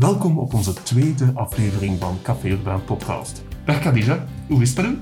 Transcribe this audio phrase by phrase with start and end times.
[0.00, 3.42] Welkom op onze tweede aflevering van Café Urbaan Podcast.
[3.64, 4.98] Dag Khadija, hoe is het met u?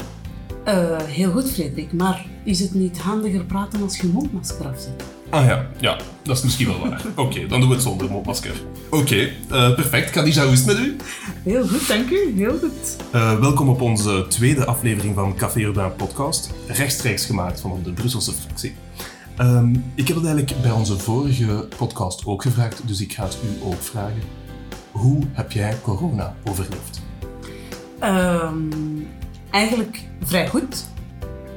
[0.67, 1.93] Uh, heel goed, Frederik.
[1.93, 5.05] Maar is het niet handiger praten als je mondmasker afzet?
[5.31, 7.05] Ah ja, ja, dat is misschien wel waar.
[7.27, 8.63] Oké, dan doen we het zonder mondmasker.
[8.91, 10.11] Oké, uh, perfect.
[10.11, 10.97] Khadija, hoe is het met u?
[11.43, 12.33] Heel goed, dank u.
[12.37, 12.97] Heel goed.
[13.15, 16.51] Uh, welkom op onze tweede aflevering van Café Urbaan Podcast.
[16.67, 18.75] Rechtstreeks gemaakt van de Brusselse fractie.
[19.41, 23.39] Um, ik heb het eigenlijk bij onze vorige podcast ook gevraagd, dus ik ga het
[23.45, 24.38] u ook vragen.
[24.99, 27.01] Hoe heb jij corona overleefd?
[28.03, 29.07] Um,
[29.51, 30.87] eigenlijk vrij goed.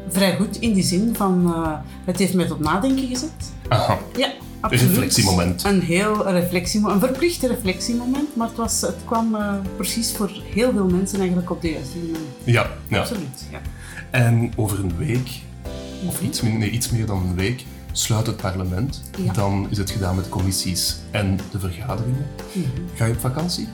[0.10, 1.74] Vrij goed in die zin van, uh,
[2.06, 3.52] het heeft mij tot nadenken gezet.
[3.68, 4.00] Aha.
[4.18, 4.84] Ja, absoluut.
[4.84, 5.64] Een reflectiemoment.
[5.64, 10.72] Een heel reflectiemoment, een verplicht reflectiemoment, maar het, was, het kwam uh, precies voor heel
[10.72, 12.24] veel mensen eigenlijk op de juiste moment.
[12.44, 13.00] Ja, ja.
[13.00, 13.62] Absoluut, ja.
[14.10, 15.30] En over een week,
[16.08, 19.02] of iets, nee, iets meer dan een week, sluit het parlement.
[19.24, 19.34] Ja.
[19.34, 22.28] Dan is het gedaan met commissies en de vergaderingen.
[22.54, 22.68] Mhm.
[22.96, 23.68] Ga je op vakantie?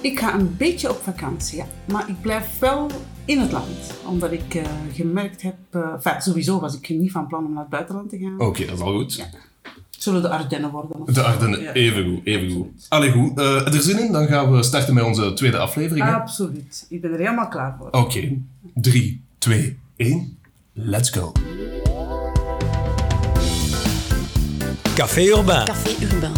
[0.00, 1.66] Ik ga een beetje op vakantie, ja.
[1.84, 2.90] Maar ik blijf wel
[3.24, 3.94] in het land.
[4.06, 5.54] Omdat ik uh, gemerkt heb...
[5.72, 8.40] Uh, enfin, sowieso was ik niet van plan om naar het buitenland te gaan.
[8.40, 9.14] Oké, dat is al goed.
[9.14, 9.24] Ja.
[9.62, 11.14] Het zullen de Ardennen worden.
[11.14, 11.72] De Ardennen, Ja.
[11.72, 12.86] even goed, even goed.
[12.88, 14.12] Allee goed, uh, er zin in?
[14.12, 16.06] Dan gaan we starten met onze tweede aflevering.
[16.06, 16.12] hè?
[16.12, 16.86] Absoluut.
[16.88, 17.88] Ik ben er helemaal klaar voor.
[17.90, 18.38] Oké,
[18.74, 20.38] 3, 2, 1,
[20.72, 21.32] let's go.
[24.94, 25.64] Café Urbain.
[25.64, 26.32] Café Urbain.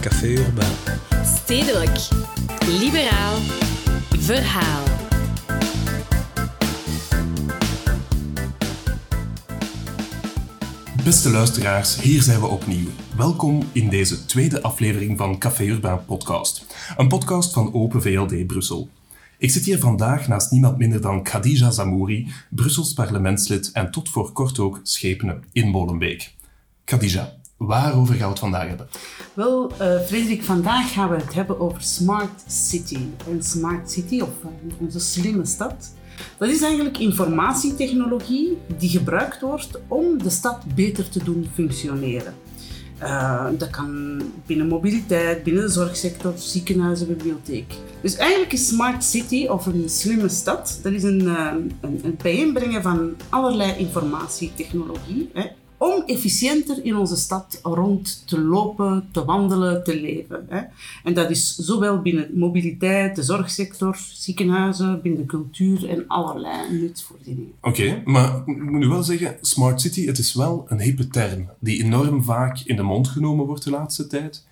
[0.00, 0.72] Café Urbain.
[1.24, 2.08] Stedelijk.
[2.66, 3.36] Liberaal.
[4.18, 4.82] Verhaal.
[11.04, 12.88] Beste luisteraars, hier zijn we opnieuw.
[13.16, 16.66] Welkom in deze tweede aflevering van Café Urbaan Podcast.
[16.96, 18.88] Een podcast van Open VLD Brussel.
[19.38, 24.32] Ik zit hier vandaag naast niemand minder dan Khadija Zamouri, Brussels parlementslid en tot voor
[24.32, 26.36] kort ook schepene in Molenbeek.
[26.88, 28.88] Khadija, waarover gaan we het vandaag hebben?
[29.34, 32.98] Wel, eh Frederik, vandaag gaan we het hebben over Smart City.
[33.30, 34.48] En Smart City, of eh,
[34.80, 35.94] onze slimme stad,
[36.38, 42.34] dat is eigenlijk informatietechnologie die gebruikt wordt om de stad beter te doen functioneren.
[42.98, 47.74] Eh, dat kan binnen mobiliteit, binnen de zorgsector, ziekenhuizen, bibliotheek.
[48.00, 52.82] Dus eigenlijk is Smart City of een slimme stad, dat is een, een, een bijeenbrengen
[52.82, 55.30] van allerlei informatietechnologie.
[55.32, 55.46] Hè,
[55.78, 60.46] om efficiënter in onze stad rond te lopen, te wandelen, te leven.
[60.48, 60.60] Hè.
[61.04, 67.52] En dat is zowel binnen mobiliteit, de zorgsector, ziekenhuizen, binnen de cultuur en allerlei nutsvoorzieningen.
[67.60, 71.48] Oké, maar ik moet nu wel zeggen, Smart City, het is wel een hippe term
[71.58, 74.46] die enorm vaak in de mond genomen wordt de laatste tijd.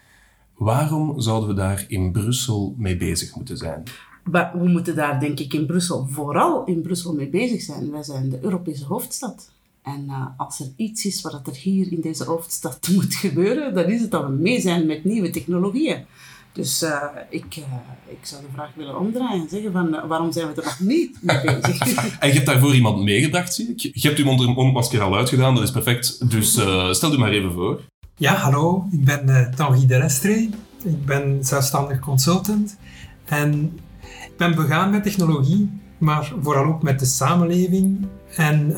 [0.56, 3.82] Waarom zouden we daar in Brussel mee bezig moeten zijn?
[4.30, 7.90] Maar we moeten daar denk ik in Brussel, vooral in Brussel mee bezig zijn.
[7.90, 9.50] Wij zijn de Europese hoofdstad.
[9.94, 13.84] En eh, als er iets is wat er hier in deze hoofdstad moet gebeuren, dan
[13.84, 16.04] is het dat we mee zijn met nieuwe technologieën.
[16.52, 17.62] Dus eh, ik, eh,
[18.06, 21.18] ik zou de vraag willen omdraaien en zeggen van waarom zijn we er nog niet
[21.22, 21.78] mee bezig?
[22.20, 23.80] En je hebt daarvoor iemand meegebracht, zie ik.
[23.80, 26.30] Je hebt uw mond- mondmasker al uitgedaan, dat is perfect.
[26.30, 27.80] Dus eh, stel u maar even voor.
[28.16, 30.48] Ja, hallo, ik ben eh, Tanguy de Restre.
[30.84, 32.76] Ik ben zelfstandig consultant
[33.24, 38.06] en ik ben begaan met technologie, maar vooral ook met de samenleving.
[38.36, 38.74] En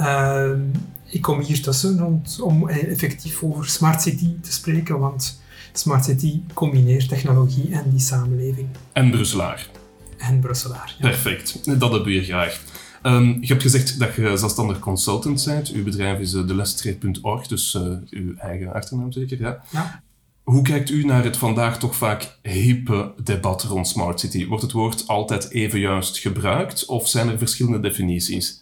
[1.10, 5.40] ik kom hier tussen rond, om eh, effectief over Smart City te spreken, want
[5.72, 8.68] Smart City combineert technologie en die samenleving.
[8.92, 9.68] En Brusselaar.
[10.16, 10.94] En Brusselaar.
[10.98, 11.08] Ja.
[11.08, 12.60] Perfect, dat hebben we hier graag.
[13.02, 15.68] Ehm, je hebt gezegd dat je zelfstandig consultant bent.
[15.68, 19.40] Uw bedrijf is uh, delestreet.org, dus eh, uw eigen achternaam zeker.
[19.40, 19.62] Ja.
[19.70, 20.02] Ja.
[20.42, 24.46] Hoe kijkt u naar het vandaag toch vaak hippe debat rond Smart City?
[24.46, 28.57] Wordt het woord altijd even juist gebruikt of zijn er verschillende definities?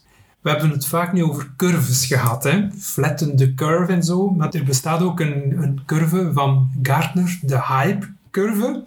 [0.46, 2.68] We hebben het vaak nu over curves gehad, hè?
[2.78, 4.30] flatten the curve en zo.
[4.30, 8.84] Maar er bestaat ook een, een curve van Gartner, de hype-curve.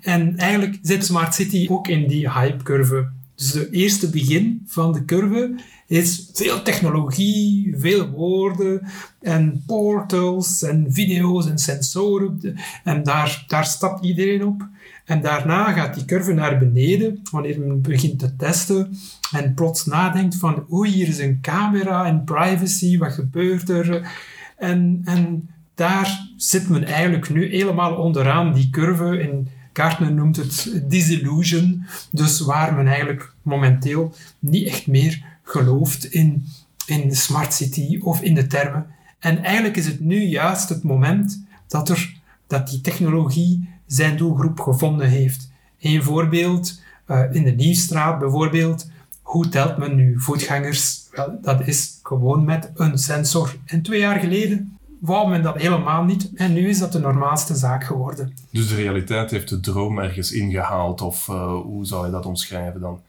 [0.00, 3.08] En eigenlijk zit Smart City ook in die hype-curve.
[3.34, 5.54] Dus het eerste begin van de curve
[5.92, 8.82] is veel technologie, veel woorden
[9.20, 12.56] en portals en video's en sensoren.
[12.84, 14.66] En daar, daar stapt iedereen op.
[15.04, 18.96] En daarna gaat die curve naar beneden wanneer men begint te testen
[19.32, 24.12] en plots nadenkt van oei, hier is een camera en privacy, wat gebeurt er?
[24.56, 30.82] En, en daar zit men eigenlijk nu helemaal onderaan die curve en Gartner noemt het
[30.88, 36.46] disillusion, dus waar men eigenlijk momenteel niet echt meer gelooft in,
[36.86, 38.86] in de smart city of in de termen.
[39.18, 44.60] En eigenlijk is het nu juist het moment dat, er, dat die technologie zijn doelgroep
[44.60, 45.50] gevonden heeft.
[45.80, 48.90] Een voorbeeld, uh, in de Nieuwstraat bijvoorbeeld,
[49.22, 51.08] hoe telt men nu voetgangers?
[51.10, 53.56] Wel, dat is gewoon met een sensor.
[53.64, 56.30] En twee jaar geleden wou men dat helemaal niet.
[56.34, 58.34] En nu is dat de normaalste zaak geworden.
[58.50, 62.80] Dus de realiteit heeft de droom ergens ingehaald, of uh, hoe zou je dat omschrijven
[62.80, 63.00] dan?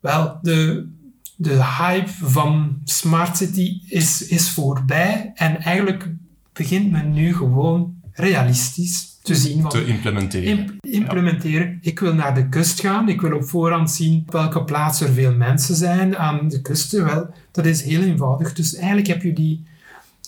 [0.00, 0.88] Wel, de,
[1.36, 6.08] de hype van Smart City is, is voorbij en eigenlijk
[6.52, 9.60] begint men nu gewoon realistisch te zien.
[9.60, 10.58] Van, te implementeren.
[10.58, 11.68] Imp implementeren.
[11.68, 11.76] Ja.
[11.80, 13.08] Ik wil naar de kust gaan.
[13.08, 17.04] Ik wil op voorhand zien op welke plaats er veel mensen zijn aan de kusten.
[17.04, 18.52] Wel, dat is heel eenvoudig.
[18.52, 19.64] Dus eigenlijk heb je die,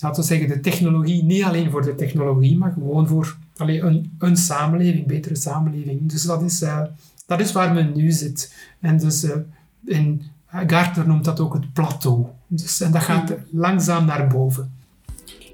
[0.01, 4.15] laten we zeggen, de technologie, niet alleen voor de technologie, maar gewoon voor allee, een,
[4.19, 6.09] een samenleving, een betere samenleving.
[6.09, 6.81] Dus dat is, uh,
[7.25, 8.53] dat is waar men nu zit.
[8.79, 9.31] En dus uh,
[9.85, 12.25] in, Gartner noemt dat ook het plateau.
[12.47, 14.75] Dus, en dat gaat langzaam naar boven.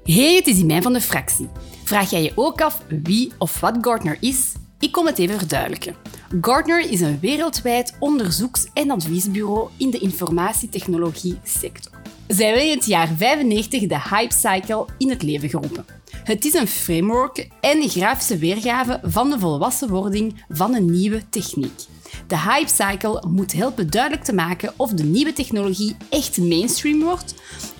[0.04, 1.48] Hey, het is Imijn van de fractie.
[1.84, 4.52] Vraag jij je ook af wie of wat Gartner is?
[4.78, 5.94] Ik kom het even verduidelijken.
[6.40, 11.92] Gartner is een wereldwijd onderzoeks- en adviesbureau in de informatietechnologie sector.
[12.26, 15.84] Zij hebben in het jaar 95 de Hype Cycle in het leven geroepen.
[16.24, 21.80] Het is een framework en grafische weergave van de volwassenwording van een nieuwe techniek.
[22.26, 27.34] De hype cycle moet helpen duidelijk te maken of de nieuwe technologie echt mainstream wordt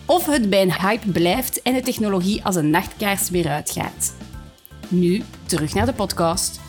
[0.07, 4.15] of het bij een hype blijft en de technologie als een nachtkaars weer uitgaat.
[4.89, 6.61] Nu terug naar de podcast.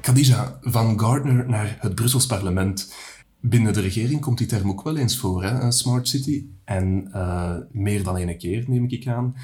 [0.00, 2.94] Khadija, van Gardner naar het Brussels parlement.
[3.40, 5.72] Binnen de regering komt die term ook wel eens voor, hè?
[5.72, 6.46] smart city.
[6.64, 9.34] En uh, meer dan één keer, neem ik aan.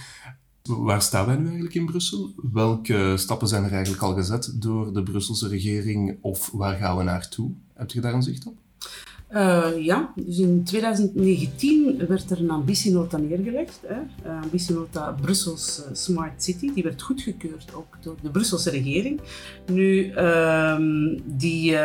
[0.68, 2.34] Waar staan wij nu eigenlijk in Brussel?
[2.52, 7.02] Welke stappen zijn er eigenlijk al gezet door de Brusselse regering of waar gaan we
[7.02, 7.50] naartoe?
[7.74, 8.56] Heb je daar een zicht op?
[9.34, 13.80] Uh, ja, dus in 2019 werd er een ambitienota neergelegd.
[13.86, 13.94] Hè.
[13.94, 16.72] Uh, ambitienota Brussels uh, Smart City.
[16.74, 19.20] Die werd goedgekeurd ook door de Brusselse regering.
[19.66, 20.76] Nu, uh,
[21.24, 21.76] die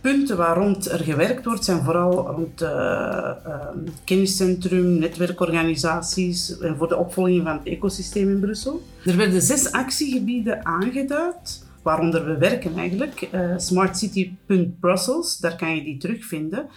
[0.00, 6.96] punten waar rond er gewerkt wordt, zijn vooral rond ehm, kenniscentrum, netwerkorganisaties en voor de
[6.96, 8.82] opvolging van het ecosysteem in Brussel.
[9.04, 15.96] Er werden zes actiegebieden aangeduid waaronder we werken eigenlijk, uh, smartcity.brussels, daar kan je die
[15.96, 16.68] terugvinden.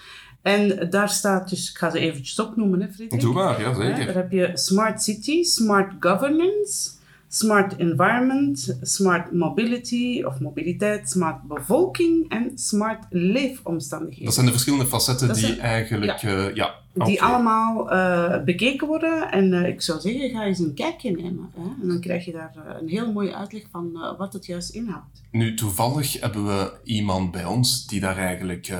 [0.41, 3.21] En daar staat dus, ik ga ze eventjes opnoemen, hè, Frederik.
[3.21, 4.05] Doe maar, ja zeker.
[4.05, 6.91] daar heb je Smart City, Smart Governance,
[7.33, 14.25] Smart Environment, Smart Mobility of mobiliteit, Smart Bevolking en Smart Leefomstandigheden.
[14.25, 16.29] Dat zijn de verschillende facetten die eigenlijk ja.
[16.29, 19.31] Uh, ja die allemaal uh, bekeken worden.
[19.31, 21.49] En uh, ik zou zeggen, ga eens een kijkje nemen.
[21.55, 21.81] Hè?
[21.81, 25.21] En dan krijg je daar een heel mooie uitleg van wat het juist inhoudt.
[25.31, 28.73] Nu, toevallig hebben we iemand bij ons die daar eigenlijk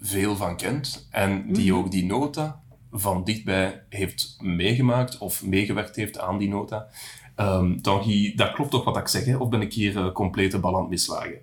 [0.00, 1.08] veel van kent.
[1.10, 1.78] En die mm -hmm.
[1.78, 2.60] ook die nota
[2.92, 6.88] van dichtbij heeft meegemaakt of meegewerkt heeft aan die nota.
[7.40, 9.36] Um, Tanguy, dat klopt toch wat ik zeg, hè?
[9.36, 11.38] of ben ik hier complete bal aan het mislagen?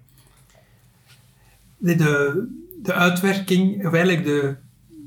[1.78, 2.48] De, de,
[2.82, 4.56] de uitwerking, of eigenlijk de,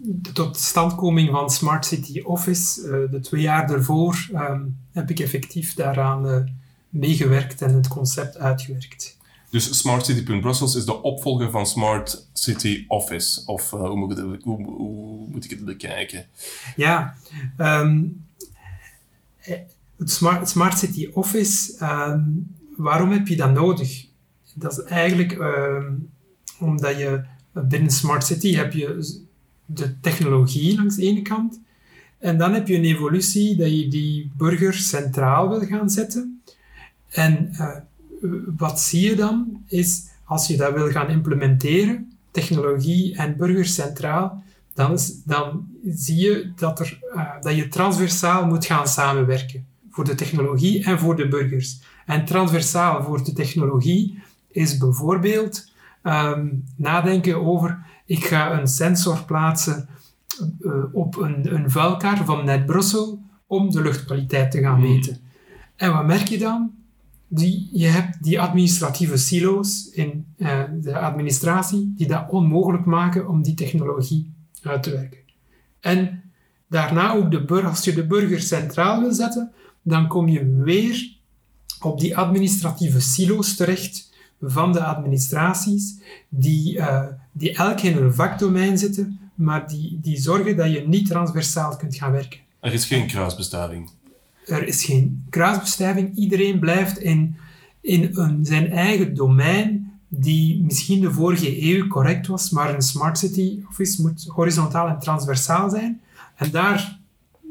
[0.02, 5.75] de totstandkoming van Smart City Office, uh, de twee jaar daarvoor, um, heb ik effectief
[5.75, 6.37] daaraan uh,
[6.88, 9.19] meegewerkt en het concept uitgewerkt.
[9.50, 14.64] Dus Smart City.Brussels is de opvolger van Smart City Office, of hoe, moet het, hoe,
[14.64, 16.26] hoe, moet ik het bekijken?
[16.76, 17.14] Ja,
[17.58, 18.25] um,
[20.00, 24.06] het Smart, Smart, City Office, um, waarom heb je dat nodig?
[24.55, 25.38] Dat is eigenlijk
[26.58, 29.17] omdat je binnen Smart City heb je
[29.67, 31.61] de technologie langs de ene kant.
[32.19, 36.43] En dan heb je een evolutie dat je die burger centraal wil gaan zetten.
[37.08, 37.76] En uh,
[38.56, 39.62] wat zie je dan?
[39.67, 44.43] Is als je dat wil gaan implementeren, technologie en burger centraal,
[44.74, 49.67] dan, dan zie je dat, er, uh, dat je transversaal moet gaan samenwerken.
[49.91, 51.81] Voor de technologie en voor de burgers.
[52.06, 59.89] En transversaal voor de technologie is bijvoorbeeld um, nadenken over ik ga een sensor plaatsen
[60.61, 65.19] uh, op een, een vuilkaart van Net Brussel om de luchtkwaliteit te gaan meten.
[65.77, 66.70] En wat merk je dan?
[67.29, 73.43] Die, je hebt die administratieve silo's in uh, de administratie die dat onmogelijk maken om
[73.43, 74.32] die technologie
[74.63, 75.19] uit te werken.
[75.81, 76.23] En
[76.69, 81.19] daarna ook de burger, als je de burger centraal wil zetten, dan kom je weer
[81.81, 85.94] op die administratieve silo's terecht van de administraties,
[86.29, 91.06] die, uh, die elk in een vakdomein zitten, maar die, die zorgen dat je niet
[91.06, 92.39] transversaal kunt gaan werken.
[92.60, 93.91] Er is geen kruisbestuiving.
[94.46, 96.17] Er is geen kruisbestuiving.
[96.17, 97.37] Iedereen blijft in,
[97.81, 103.19] in een, zijn eigen domein, die misschien de vorige eeuw correct was, maar een smart
[103.19, 106.01] city office moet horizontaal en transversaal zijn.
[106.34, 106.99] En daar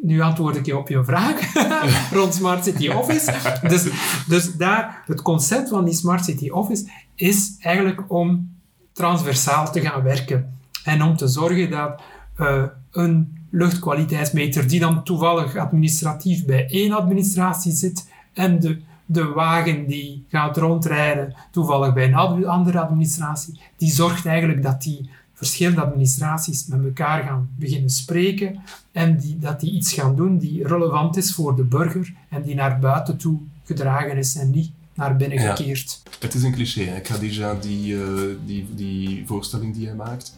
[0.01, 1.53] nu antwoord ik je op je vraag
[2.17, 3.33] rond Smart City Office.
[3.67, 3.87] Dus,
[4.27, 8.57] dus daar, het concept van die Smart City Office is eigenlijk om
[8.93, 10.57] transversaal te gaan werken.
[10.83, 12.01] En om te zorgen dat
[12.35, 19.87] eh, een luchtkwaliteitsmeter die dan toevallig administratief bij één administratie zit en de, de wagen
[19.87, 25.09] die gaat rondrijden toevallig bij een andere administratie, die zorgt eigenlijk dat die
[25.39, 28.59] verschillende administraties met elkaar gaan beginnen spreken
[28.91, 32.55] en die, dat die iets gaan doen die relevant is voor de burger en die
[32.55, 35.55] naar buiten toe gedragen is en niet naar binnen Ja.
[35.55, 36.01] gekeerd.
[36.19, 36.99] Het is een cliché, hè?
[36.99, 38.11] Khadija, die, eh,
[38.45, 40.37] die, die voorstelling die hij maakt.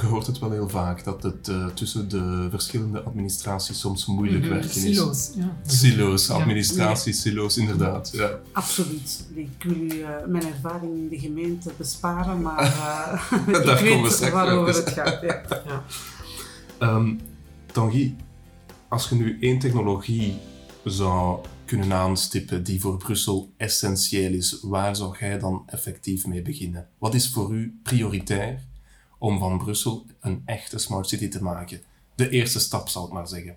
[0.00, 4.44] Je hoort het wel heel vaak, dat het eh, tussen de verschillende administraties soms moeilijk
[4.44, 4.80] werken is.
[4.80, 5.56] Silo's, ja.
[5.66, 6.34] Silo's, Ja.
[6.34, 8.10] administraties, silo's, inderdaad.
[8.12, 8.30] Ja.
[8.52, 9.24] Absoluut.
[9.34, 12.58] Ik wil u eh, mijn ervaring in de gemeente besparen, maar
[13.46, 15.20] eh, Daar ik komen we weet straks waarover het gaat.
[15.66, 15.84] Ja.
[16.78, 17.14] Ehm,
[17.72, 18.14] Tanguy,
[18.88, 20.38] als je nu één technologie
[20.84, 26.88] zou kunnen aanstippen die voor Brussel essentieel is, waar zou jij dan effectief mee beginnen?
[26.98, 28.70] Wat is voor u prioritair
[29.22, 31.80] om van Brussel een echte smart city te maken?
[32.14, 33.56] De eerste stap, zal ik maar zeggen.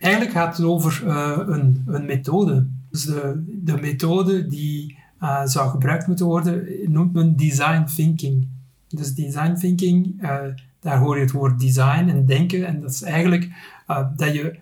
[0.00, 2.66] Eigenlijk gaat het over eh, een, een methode.
[2.90, 8.46] Dus de, de methode die eh, zou gebruikt moeten worden, noemt men design thinking.
[8.88, 10.38] Dus design thinking, eh,
[10.80, 12.66] daar hoor je het woord design en denken.
[12.66, 13.48] En dat is eigenlijk
[14.16, 14.58] dat je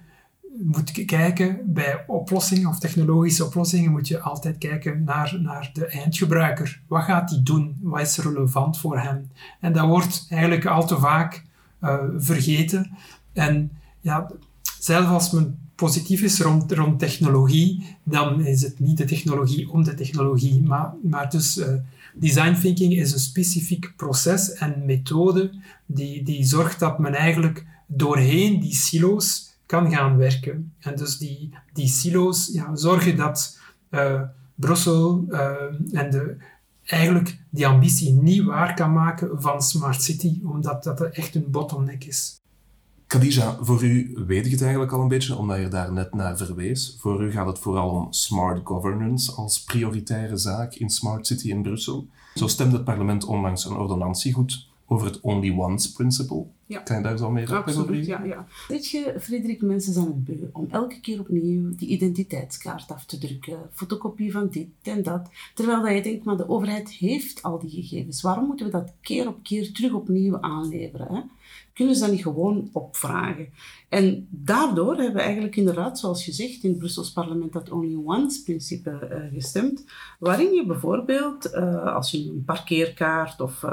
[0.64, 6.80] moet kijken bij oplossingen of technologische oplossingen, moet je altijd kijken naar, naar de eindgebruiker.
[6.86, 7.76] Wat gaat die doen?
[7.80, 9.30] Wat is relevant voor hem?
[9.60, 11.44] En dat wordt eigenlijk al te vaak
[11.78, 12.90] eh, vergeten.
[13.32, 14.30] En ja,
[14.78, 19.84] zelfs als men positief is rond, rond technologie, dan is het niet de technologie om
[19.84, 20.62] de technologie.
[20.62, 21.74] Maar, maar dus eh,
[22.14, 25.50] design thinking is een specifiek proces en methode
[25.86, 30.72] die, die zorgt dat men eigenlijk doorheen die silo's kan gaan werken.
[30.78, 34.22] En dus die, die silo's ja, zorgen dat eh,
[34.54, 36.36] Brussel eh, en de,
[36.84, 42.04] eigenlijk die ambitie niet waar kan maken van Smart City, omdat dat echt een bottleneck
[42.04, 42.40] is.
[43.06, 46.36] Khadija, voor u weet ik het eigenlijk al een beetje, omdat je daar net naar
[46.36, 46.96] verwees.
[47.00, 51.62] Voor u gaat het vooral om smart governance als prioritaire zaak in Smart City in
[51.62, 52.06] Brussel.
[52.34, 56.44] Zo stemde het parlement onlangs een ordonnantie goed over het Only Once Principle.
[56.66, 56.78] Ja.
[56.78, 58.46] Kan je daar zo meer op Absoluut, ja, ja.
[58.68, 63.18] Weet je, Frederik, mensen zijn het beu om elke keer opnieuw die identiteitskaart af te
[63.18, 65.30] drukken, fotocopie van dit en dat.
[65.54, 68.22] Terwijl dat je denkt, maar de overheid heeft al die gegevens.
[68.22, 71.14] Waarom moeten we dat keer op keer terug opnieuw aanleveren?
[71.14, 71.20] Hè?
[71.74, 73.48] Kunnen ze dat niet gewoon opvragen?
[73.88, 77.94] En daardoor hebben we eigenlijk inderdaad, zoals je zegt, in het Brussels parlement dat only
[78.04, 79.84] once principe eh, gestemd,
[80.18, 83.64] waarin je bijvoorbeeld, eh, als je een parkeerkaart of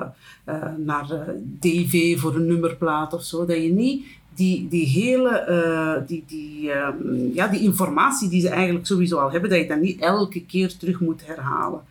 [0.44, 6.24] eh, naar DV voor een nummerplaat of zo, dat je niet die, die hele die,
[6.28, 10.00] die, ehm, ja, die informatie die ze eigenlijk sowieso al hebben, dat je dat niet
[10.00, 11.82] elke keer terug moet herhalen.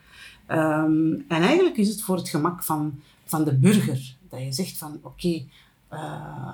[0.46, 4.78] Ehm, en eigenlijk is het voor het gemak van, van de burger, dat je zegt
[4.78, 5.42] van oké,
[5.88, 6.52] eh,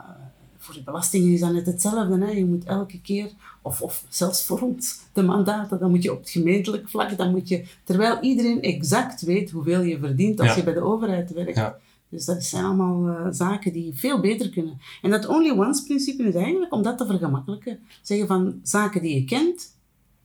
[0.59, 2.25] voor de belastingen is dat net hetzelfde.
[2.25, 2.31] Hè?
[2.31, 3.31] Je moet elke keer,
[3.62, 7.31] of, of zelfs voor ons, de mandaten, dan moet je op het gemeentelijk vlak, dan
[7.31, 10.57] moet je, terwijl iedereen exact weet hoeveel je verdient als Ja.
[10.57, 11.57] je bij de overheid werkt.
[11.57, 11.79] Ja.
[12.09, 14.79] Dus dat zijn allemaal eh, zaken die veel beter kunnen.
[15.03, 17.79] En dat only once principe is eigenlijk om dat te vergemakkelijken.
[18.03, 19.76] Zeggen van zaken die je kent,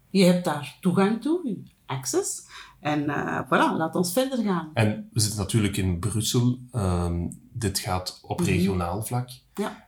[0.10, 2.44] je hebt daar toegang toe, access.
[2.80, 4.70] En eh voilà, laat ons verder gaan.
[4.74, 6.60] En we zitten natuurlijk in Brussel.
[6.72, 9.30] Ehm, dit gaat op regionaal vlak.
[9.54, 9.88] Ja.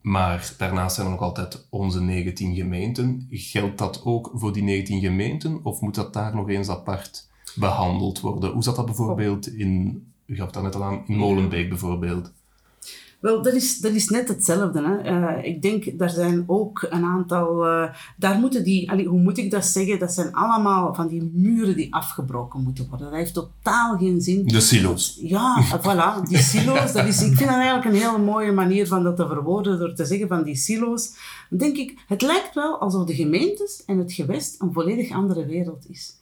[0.00, 3.26] Maar daarnaast zijn er nog altijd onze 19 gemeenten.
[3.30, 5.60] Geldt dat ook voor die 19 gemeenten?
[5.62, 8.52] Of moet dat daar nog eens apart behandeld worden?
[8.52, 12.32] Hoe zat dat bijvoorbeeld in, u gaf dat net al aan, in Molenbeek bijvoorbeeld?
[13.20, 14.82] Wel, dat is, dat is net hetzelfde.
[14.82, 14.96] Hè.
[14.96, 17.66] Eh, ik denk, daar zijn ook een aantal...
[17.66, 18.90] eh, daar moeten die...
[18.90, 19.98] allee, hoe moet ik dat zeggen?
[19.98, 23.06] Dat zijn allemaal van die muren die afgebroken moeten worden.
[23.06, 24.46] Dat heeft totaal geen zin.
[24.46, 25.18] De silo's.
[25.22, 26.92] Ja, voilà, die silo's.
[26.92, 29.94] Dat is, ik vind dat eigenlijk een hele mooie manier van dat te verwoorden, door
[29.94, 31.14] te zeggen van die silo's.
[31.50, 35.46] Dan denk ik, het lijkt wel alsof de gemeentes en het gewest een volledig andere
[35.46, 36.14] wereld is.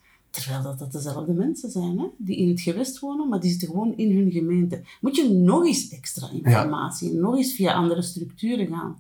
[0.43, 2.05] Terwijl dat, dat dezelfde mensen zijn, hè?
[2.17, 4.81] die in het gewest wonen, maar die zitten gewoon in hun gemeente.
[5.01, 8.97] Moet je nog eens extra informatie, nog eens via andere structuren gaan.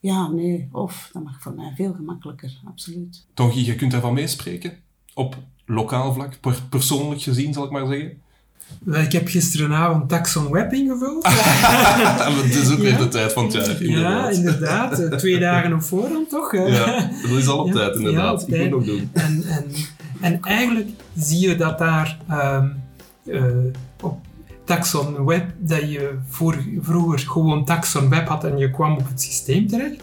[0.00, 3.26] Ja, nee, of, dat mag voor mij veel gemakkelijker, absoluut.
[3.34, 4.72] Tongi, je kunt daarvan meespreken?
[5.14, 8.22] Op lokaal vlak, per- persoonlijk gezien, zal ik maar zeggen.
[8.82, 11.22] Wel, Ik heb gisteravond Taxon Web ingevuld.
[11.24, 12.98] Maar het is ook weer Ja.
[12.98, 14.98] de tijd van het jaar, Ja, inderdaad.
[14.98, 16.52] Eh, Twee dagen op voorhand, toch?
[16.56, 18.48] Ja, dat is al op Ja, tijd, ja, inderdaad.
[18.48, 19.10] ik moet nog doen.
[19.12, 19.64] En, en,
[20.24, 22.68] en eigenlijk zie je dat daar ehm,
[23.26, 23.44] eh,
[24.00, 24.18] op
[24.64, 29.22] Taxon Web, dat je voor, vroeger gewoon Taxon Web had en je kwam op het
[29.22, 30.02] systeem terecht.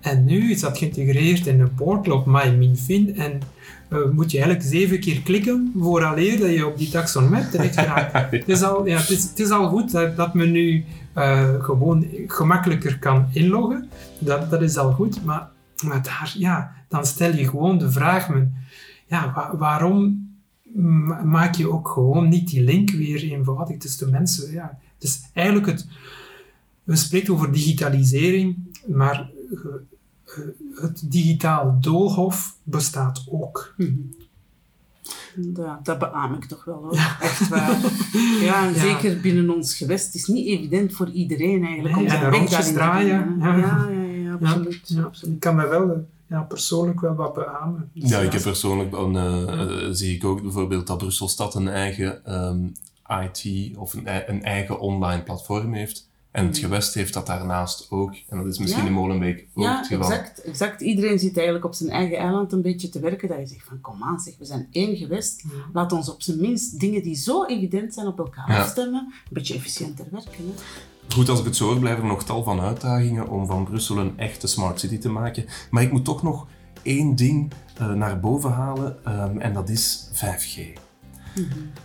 [0.00, 3.40] En nu is dat geïntegreerd in een portal op MyMinFin en
[3.88, 8.12] eh, moet je eigenlijk zeven keer klikken vooraleer dat je op die taxonomie terecht geraakt.
[8.30, 11.62] het, is al, ja, het, is, het is al goed dat, dat men nu eh,
[11.62, 13.88] gewoon gemakkelijker kan inloggen.
[14.18, 15.48] Dat, dat is al goed, maar,
[15.84, 18.54] maar daar, ja, dan stel je gewoon de vraag, men,
[19.06, 20.28] ja, wa- waarom
[20.74, 24.52] ma- maak je ook gewoon niet die link weer eenvoudig tussen de mensen?
[24.52, 25.86] Ja, dus eigenlijk het,
[26.84, 29.30] we spreken over digitalisering, maar
[30.74, 33.74] het digitaal doolhof bestaat ook.
[35.36, 37.16] Dat, dat beaam ik toch wel hoor.
[37.20, 37.78] Echt waar.
[38.40, 38.80] Ja, en Ja.
[38.80, 40.06] zeker binnen ons gewest.
[40.06, 43.56] Het is niet evident voor iedereen eigenlijk Nee, om en weg rondjes draaien, ja.
[43.56, 44.96] Ja, ja, ja, absoluut.
[45.22, 45.98] Ik kan mij wel eh,
[46.28, 47.90] ja, persoonlijk wel wat beamen.
[47.94, 51.68] Dus Ja, ik heb persoonlijk een, eh, eh, zie ik ook bijvoorbeeld dat Brusselstad een
[51.68, 52.66] eigen ehm,
[53.22, 56.08] IT of een, een eigen online platform heeft.
[56.30, 58.14] En het gewest heeft dat daarnaast ook.
[58.28, 58.88] En dat is misschien Ja.
[58.88, 60.10] in Molenbeek ook Ja, het geval.
[60.10, 60.80] exact, exact.
[60.80, 63.28] Iedereen zit eigenlijk op zijn eigen eiland een beetje te werken.
[63.28, 65.44] Dat je zegt van, kom aan zeg, we zijn één gewest.
[65.72, 69.00] Laat ons op zijn minst dingen die zo evident zijn op elkaar afstemmen.
[69.12, 70.32] Een beetje efficiënter werken.
[70.46, 70.52] Hè.
[71.08, 73.98] Goed, als ik het zo hoor, blijven er nog tal van uitdagingen om van Brussel
[73.98, 75.44] een echte smart city te maken.
[75.70, 76.46] Maar ik moet toch nog
[76.82, 80.60] één ding eh, naar boven halen ehm, en dat is 5G.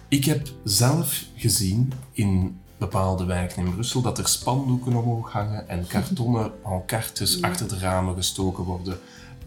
[0.08, 5.88] Ik heb zelf gezien in bepaalde wijken in Brussel dat er spandoeken omhoog hangen en
[5.88, 9.00] kartonnen pancartes achter de ramen gestoken worden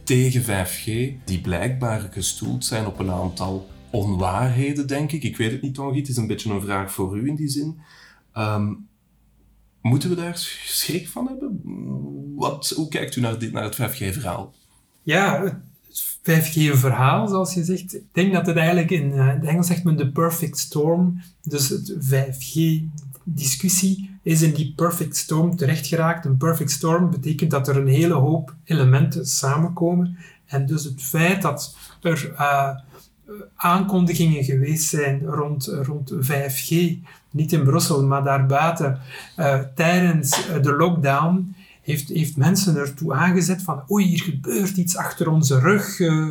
[0.03, 0.85] tegen 5G,
[1.25, 5.23] die blijkbaar gestoeld zijn op een aantal onwaarheden, denk ik.
[5.23, 7.49] Ik weet het niet, Tanguy, het is een beetje een vraag voor u in die
[7.49, 7.81] zin.
[8.33, 8.73] Ehm,
[9.85, 11.61] Moeten we daar schrik van hebben?
[12.37, 14.55] Wat, hoe kijkt u naar, dit, naar het 5G-verhaal?
[15.03, 15.57] Ja, het
[16.23, 17.95] 5G-verhaal, zoals je zegt.
[17.95, 21.21] Ik denk dat het eigenlijk in, eh, in het Engels zegt men de perfect storm.
[21.43, 26.25] Dus het 5G-discussie is in die perfect storm terechtgeraakt.
[26.25, 30.17] Een perfect storm betekent dat er een hele hoop elementen samenkomen.
[30.47, 32.79] En dus het feit dat er eh,
[33.57, 36.99] aankondigingen geweest zijn rond, rond 5G,
[37.31, 38.99] niet in Brussel, maar daarbuiten,
[39.37, 41.55] eh, tijdens eh, de lockdown,
[41.85, 46.29] heeft, heeft mensen ertoe aangezet van oei, hier gebeurt iets achter onze rug, eh,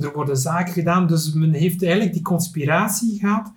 [0.00, 1.06] er worden zaken gedaan.
[1.06, 3.52] Dus men heeft eigenlijk die conspiratie gehad.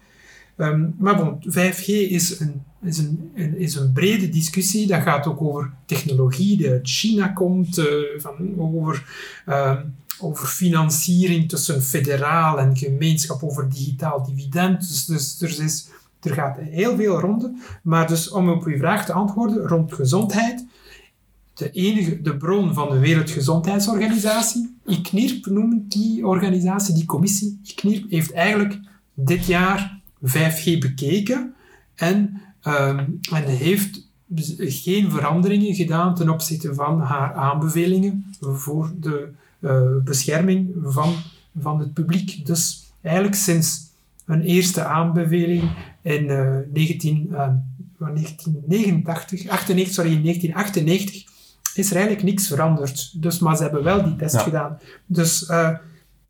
[0.56, 4.88] Ehm, maar bon, 5G is een, is, een, is een brede discussie.
[4.88, 7.86] Dat gaat ook over technologie die uit China komt, eh,
[8.18, 9.06] van, over,
[9.46, 9.82] ehm,
[10.20, 14.80] over financiering tussen federaal en gemeenschap, over digitaal dividend.
[14.80, 15.88] Dus, dus er, is,
[16.22, 17.54] er gaat heel veel ronde.
[17.84, 20.66] Maar dus om op uw vraag te antwoorden rond gezondheid,
[21.54, 28.32] de enige de bron van de Wereldgezondheidsorganisatie, ICNIRP noemt die organisatie, die commissie, ICNIRP heeft
[28.32, 28.80] eigenlijk
[29.14, 31.54] dit jaar 5G bekeken
[31.96, 39.30] en, ehm, en heeft dus geen veranderingen gedaan ten opzichte van haar aanbevelingen voor de
[40.04, 41.14] bescherming van,
[41.60, 42.46] van het publiek.
[42.46, 43.86] Dus eigenlijk sinds
[44.26, 45.70] een eerste aanbeveling
[46.02, 47.50] in eh, 19, eh,
[48.00, 51.24] 1989, 98, sorry, in 1998
[51.76, 53.22] is er eigenlijk niks veranderd.
[53.22, 54.42] Dus, maar ze hebben wel die test Ja.
[54.42, 54.78] gedaan.
[55.06, 55.70] Dus eh,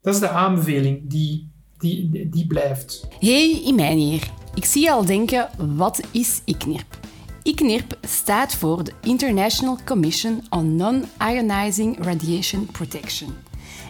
[0.02, 3.08] dat is de aanbeveling die, die, die, blijft.
[3.20, 4.32] Hey, Imanier.
[4.56, 7.07] Ik zie je al denken, wat is ICNIRP?
[7.48, 13.36] ICNIRP staat voor de International Commission on Non-Ionizing Radiation Protection.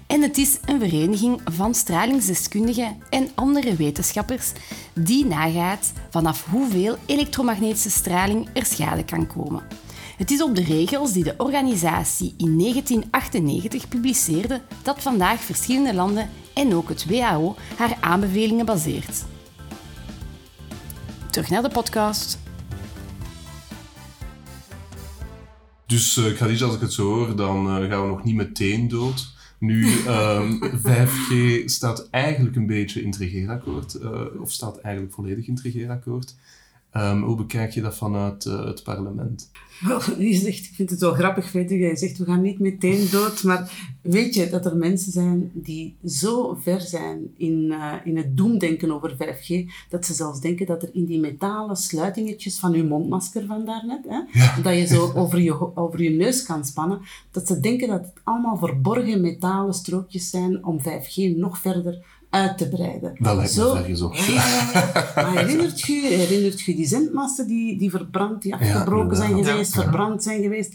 [0.08, 4.52] En het is een vereniging van stralingsdeskundigen en andere wetenschappers
[4.94, 9.64] die nagaat vanaf hoeveel elektromagnetische straling er schade kan komen.
[10.18, 16.30] Het is op de regels die de organisatie in 1998 publiceerde dat vandaag verschillende landen
[16.54, 19.26] en ook het WHO haar aanbevelingen baseert.
[21.30, 22.46] Terug naar de podcast.
[25.88, 28.88] Dus uh, Khadija, als ik het zo hoor, dan uh, gaan we nog niet meteen
[28.88, 29.36] dood.
[29.60, 35.48] Nu, um, 5G staat eigenlijk een beetje in het regeerakkoord, uh, of staat eigenlijk volledig
[35.48, 36.36] in het regeerakkoord.
[36.98, 39.52] Um, hoe bekijk je dat vanuit uh, het parlement?
[39.80, 42.60] Wel, je zegt, ik vind het wel grappig, weet je, je zegt we gaan niet
[42.60, 47.94] meteen dood, maar weet je dat er mensen zijn die zo ver zijn in, uh,
[48.04, 52.60] in het doemdenken over 5G, dat ze zelfs denken dat er in die metalen sluitingetjes
[52.60, 54.62] van je mondmasker van daarnet, hè, ja.
[54.62, 57.00] dat je zo over je, over je neus kan spannen,
[57.32, 62.58] dat ze denken dat het allemaal verborgen metalen strookjes zijn om 5G nog verder uit
[62.58, 63.16] te breiden.
[63.20, 64.26] Dat lijkt me gezocht.
[64.26, 65.12] Ja, ja, ja.
[65.16, 70.24] Maar herinnert je, herinnert je die zendmasten die, die verbrand, die afgebroken zijn geweest, verbrand
[70.24, 70.74] zijn geweest?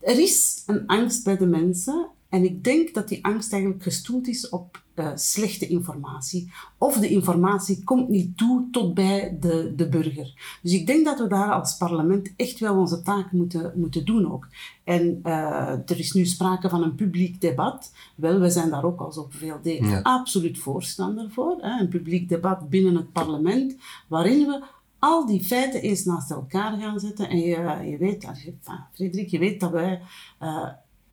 [0.00, 4.28] Er is een angst bij de mensen En ik denk dat die angst eigenlijk gestoeld
[4.28, 6.52] is op uh, slechte informatie.
[6.78, 10.58] Of de informatie komt niet toe tot bij de, de burger.
[10.62, 14.32] Dus ik denk dat we daar als parlement echt wel onze taak moeten, moeten doen
[14.32, 14.48] ook.
[14.84, 17.92] En uh, er is nu sprake van een publiek debat.
[18.14, 20.00] Wel, we zijn daar ook als op VLD ja.
[20.02, 21.56] absoluut voorstander voor.
[21.60, 21.80] Hè?
[21.80, 23.76] Een publiek debat binnen het parlement,
[24.08, 24.64] waarin we
[24.98, 27.28] al die feiten eens naast elkaar gaan zetten.
[27.28, 28.28] En je, je weet,
[28.92, 30.00] Frederik, je weet dat wij
[30.42, 30.68] uh,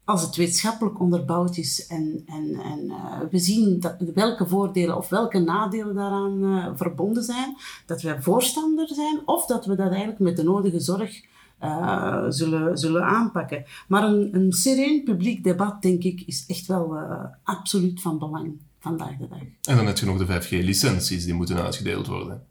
[0.10, 5.10] als het wetenschappelijk onderbouwd is en, en, en uh, we zien dat, welke voordelen of
[5.10, 10.20] welke nadelen daaraan uh, verbonden zijn, dat wij voorstander zijn of dat we dat eigenlijk
[10.20, 11.22] met de nodige zorg
[11.64, 13.66] uh, zullen, zullen aanpakken.
[13.88, 16.98] Maar een, een sereen publiek debat, denk ik, is echt wel
[17.44, 19.40] absoluut van belang vandaag de dag.
[19.40, 22.44] En dan heb je nog de 5G-licenties die moeten uitgedeeld worden.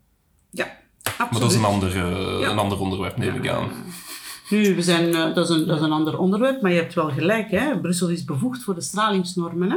[0.50, 1.30] Ja, absoluut.
[1.30, 2.50] Maar dat is een ander, ja.
[2.50, 3.70] een ander onderwerp, neem ik aan.
[4.50, 6.94] Nu, we zijn, uh, dat, is een, dat is een ander onderwerp, maar je hebt
[6.94, 7.50] wel gelijk.
[7.50, 7.80] Hè?
[7.80, 9.70] Brussel is bevoegd voor de stralingsnormen.
[9.70, 9.76] Hè?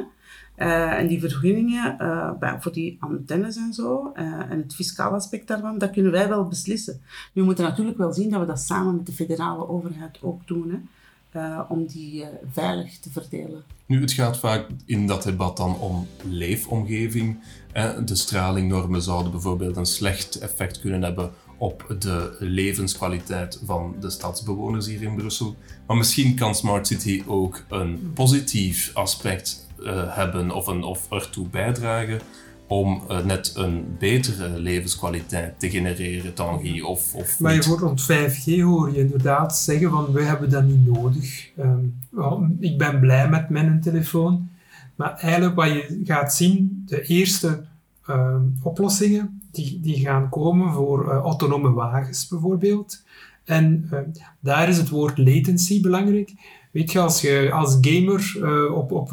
[0.57, 5.47] Uh, en die vergunningen uh, bij, voor die antennes en zo, en het fiscaal aspect
[5.47, 7.01] daarvan, dat kunnen wij wel beslissen.
[7.33, 10.47] Nu, we moeten natuurlijk wel zien dat we dat samen met de federale overheid ook
[10.47, 10.69] doen.
[10.69, 10.79] Hè?
[11.61, 13.63] Om die veilig te verdelen.
[13.85, 17.39] Nu, het gaat vaak in dat debat dan om leefomgeving.
[18.05, 21.31] De stralingnormen zouden bijvoorbeeld een slecht effect kunnen hebben
[21.61, 25.55] op de levenskwaliteit van de stadsbewoners hier in Brussel.
[25.87, 31.47] Maar misschien kan Smart City ook een positief aspect uh, hebben of, een, of ertoe
[31.47, 32.19] bijdragen
[32.67, 36.81] om uh, net een betere levenskwaliteit te genereren, Tanguy?
[36.81, 40.63] Of, of maar je hoort rond 5G hoor je inderdaad zeggen van we hebben dat
[40.63, 41.49] niet nodig.
[42.09, 44.49] Well, ik ben blij met mijn telefoon.
[44.95, 47.63] Maar eigenlijk wat je gaat zien, de eerste
[48.09, 53.03] uh, oplossingen die, die gaan komen voor uh, autonome wagens bijvoorbeeld.
[53.43, 53.99] En uh,
[54.39, 56.33] daar is het woord latency belangrijk.
[56.71, 59.09] Weet je, als je als gamer uh, op, op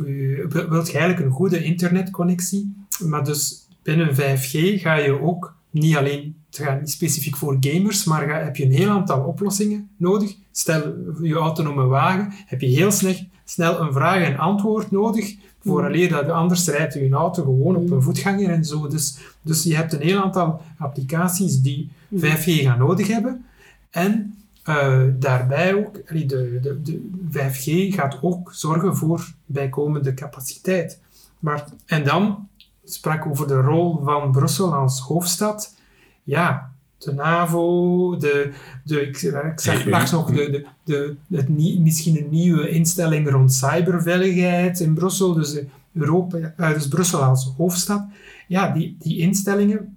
[0.48, 2.74] wilt je eigenlijk een goede internetconnectie,
[3.04, 8.28] maar dus binnen 5G ga je ook niet alleen, het niet specifiek voor gamers, maar
[8.28, 10.36] ga, heb je een heel aantal oplossingen nodig.
[10.50, 16.08] Stel, je autonome wagen, heb je heel snel, snel een vraag en antwoord nodig Vooraleer
[16.08, 18.88] dat anders rijdt je auto gewoon op een voetganger en zo.
[18.88, 23.44] Dus, dus je hebt een heel aantal applicaties die 5G gaan nodig hebben.
[23.90, 27.00] En uh, daarbij ook, de, de, de
[27.32, 31.00] 5G gaat ook zorgen voor bijkomende capaciteit.
[31.38, 32.48] Maar, en dan
[32.84, 35.74] sprak over de rol van Brussel als hoofdstad.
[36.22, 38.52] Ja, de NAVO, de,
[38.84, 43.52] de, ik, ik zag straks nog de, de, de, het, misschien een nieuwe instelling rond
[43.52, 45.58] cyberveiligheid in Brussel, dus,
[45.92, 48.06] Europa, uh, dus Brussel als hoofdstad.
[48.48, 49.96] Ja, die, die instellingen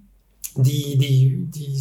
[0.53, 1.77] die, die, die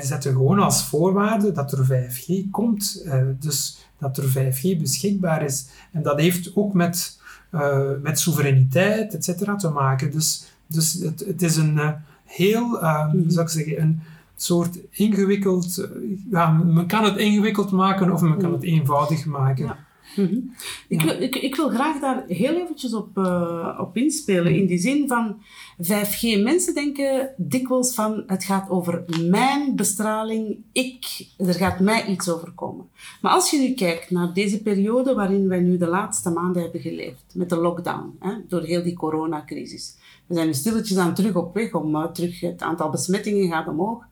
[0.00, 5.68] zetten gewoon als voorwaarde dat er 5G komt, uh, dus dat er 5G beschikbaar is.
[5.92, 7.20] En dat heeft ook met,
[7.54, 10.10] uh, met soevereiniteit, et cetera, te maken.
[10.10, 11.80] Dus, dus het, het is een
[12.24, 14.02] heel, mm zou ik zeggen, een
[14.44, 15.78] soort ingewikkeld.
[15.78, 15.88] Eh,
[16.30, 19.64] ja, men kan het ingewikkeld maken of men kan het eenvoudig maken.
[19.64, 19.86] Ja.
[20.16, 20.38] Mhm.
[20.88, 24.54] ik, wil, ik, ik, wil graag daar heel eventjes op, uh, op inspelen.
[24.54, 25.36] In die zin van
[25.82, 26.42] 5G.
[26.42, 30.56] Mensen denken dikwijls van het gaat over mijn bestraling.
[30.72, 32.88] Ik, er gaat mij iets overkomen.
[33.20, 36.80] Maar als je nu kijkt naar deze periode waarin wij nu de laatste maanden hebben
[36.80, 37.24] geleefd.
[37.34, 38.16] Met de lockdown.
[38.18, 39.96] Hè, door heel die coronacrisis.
[40.26, 41.72] We zijn nu stilletjes aan terug op weg.
[41.72, 44.04] Om, terug, het aantal besmettingen gaat omhoog.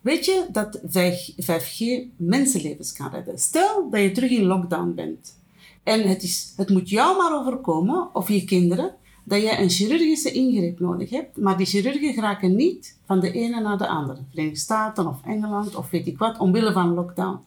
[0.00, 3.38] Weet je dat 5G mensenlevens kan redden?
[3.38, 5.38] Stel dat je terug in lockdown bent.
[5.82, 10.32] En het, is, het moet jou maar overkomen, of je kinderen, dat je een chirurgische
[10.32, 11.36] ingreep nodig hebt.
[11.36, 14.18] Maar die chirurgen geraken niet van de ene naar de andere.
[14.30, 17.38] Verenigde Staten of Engeland of weet ik wat, omwille van lockdown.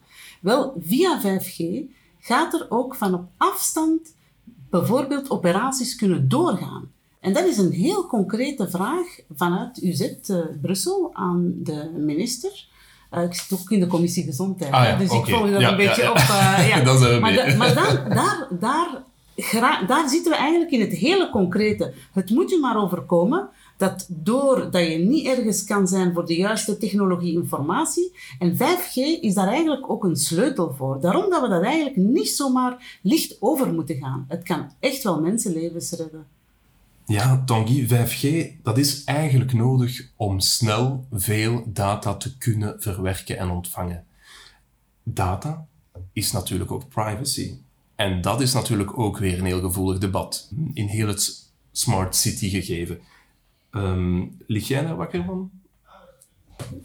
[0.42, 1.64] Wel, via 5G
[2.20, 4.16] gaat er ook van op afstand
[4.70, 6.92] bijvoorbeeld operaties kunnen doorgaan.
[7.24, 12.66] En dat is een heel concrete vraag vanuit UZ uh, Brussel aan de minister.
[13.14, 15.20] Uh, ik zit ook in de commissie gezondheid, ah, ja, dus okay.
[15.20, 16.18] ik volg dat ja, een beetje ja, op.
[16.18, 17.20] Uh, ja.
[17.20, 18.18] Maar, da, maar dan,
[18.60, 19.04] daar,
[19.60, 21.94] daar, daar zitten we eigenlijk in het hele concrete.
[22.14, 26.78] Het moet je maar overkomen dat doordat je niet ergens kan zijn voor de juiste
[26.78, 31.02] technologie-informatie, en 5G is daar eigenlijk ook een sleutel voor.
[31.02, 34.26] Daarom dat we dat eigenlijk niet zomaar licht over moeten gaan.
[34.28, 36.33] Het kan echt wel mensenlevens redden.
[37.06, 43.50] Ja, Tanguy, 5G, dat is eigenlijk nodig om snel veel data te kunnen verwerken en
[43.50, 44.06] ontvangen.
[45.04, 45.66] Data
[46.14, 47.54] is natuurlijk ook privacy.
[47.96, 52.50] En dat is natuurlijk ook weer een heel gevoelig debat in heel het smart city
[52.50, 53.00] gegeven.
[53.72, 55.52] Um, lig jij daar wakker van?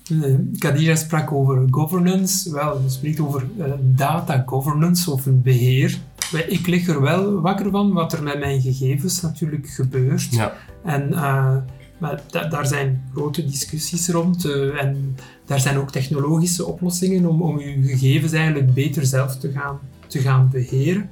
[0.09, 2.53] Nee, Khadija sprak over governance.
[2.53, 6.01] Wel, je spreekt over uh, data governance of een beheer
[6.49, 10.29] Ik lig er wel wakker van wat er met mijn gegevens natuurlijk gebeurt.
[10.31, 10.57] Ja.
[10.85, 11.57] En eh,
[11.99, 14.45] maar da- daar zijn grote discussies rond.
[14.45, 19.53] eh, en daar zijn ook technologische oplossingen om, om je gegevens eigenlijk beter zelf te
[19.53, 21.11] gaan, te gaan beheren.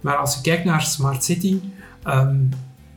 [0.00, 1.58] Maar als je kijkt naar Smart City,
[2.02, 2.36] ehm,